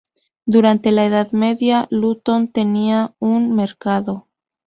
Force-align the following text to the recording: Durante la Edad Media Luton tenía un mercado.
Durante 0.47 0.91
la 0.91 1.05
Edad 1.05 1.31
Media 1.31 1.85
Luton 1.91 2.51
tenía 2.51 3.13
un 3.19 3.53
mercado. 3.55 4.27